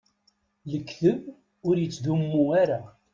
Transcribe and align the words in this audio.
Lekdeb 0.71 1.21
ur 1.67 1.75
ittdummu 1.77 2.41
ara. 2.61 2.81